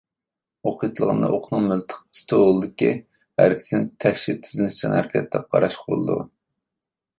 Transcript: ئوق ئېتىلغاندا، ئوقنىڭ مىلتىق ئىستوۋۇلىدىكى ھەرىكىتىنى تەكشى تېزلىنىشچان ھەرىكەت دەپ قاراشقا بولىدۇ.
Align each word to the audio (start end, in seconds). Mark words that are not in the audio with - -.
ئوق 0.69 0.85
ئېتىلغاندا، 0.85 1.27
ئوقنىڭ 1.35 1.67
مىلتىق 1.71 1.99
ئىستوۋۇلىدىكى 2.15 2.89
ھەرىكىتىنى 3.43 3.89
تەكشى 4.07 4.37
تېزلىنىشچان 4.49 4.99
ھەرىكەت 5.01 5.31
دەپ 5.37 5.49
قاراشقا 5.55 5.89
بولىدۇ. 5.95 6.21